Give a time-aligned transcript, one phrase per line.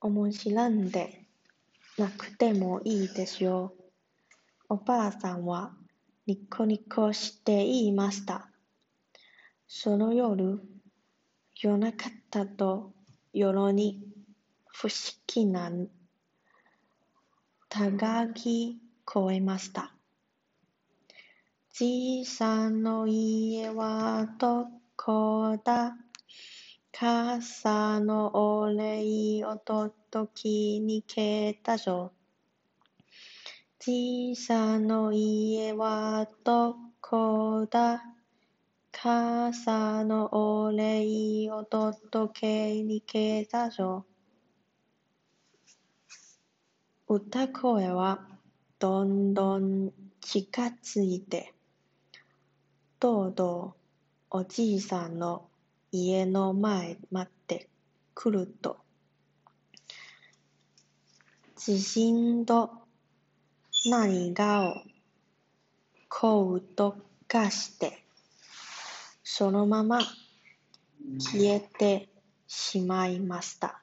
[0.00, 1.26] 面白んで
[1.98, 3.74] なくてもいいですよ。
[4.68, 5.72] おばあさんは
[6.26, 8.48] ニコニコして言いました。
[9.66, 10.60] その夜、
[11.60, 12.92] 夜中だと
[13.32, 14.00] 夜に
[14.66, 14.94] 不思
[15.26, 15.68] 議な
[17.66, 18.74] 歌が聞
[19.04, 19.92] こえました。
[21.72, 25.96] じいさんの家はどこだ？
[27.00, 30.48] 母さんのお礼を届け
[30.80, 32.10] に来たぞ。
[33.78, 38.02] じいさんの家はどこだ？
[38.90, 44.04] 母さんのお礼を届けに来たぞ。
[47.06, 48.26] 歌声は
[48.80, 51.54] どんどん近づいて、
[52.98, 53.76] とうと
[54.32, 55.47] うおじいさんの
[55.90, 57.68] 家の前待って
[58.14, 58.76] くると、
[61.56, 62.70] 地震と
[63.86, 64.82] 何かを
[66.08, 68.04] こうとかして、
[69.22, 70.00] そのまま
[71.18, 72.08] 消えて
[72.46, 73.82] しまいました。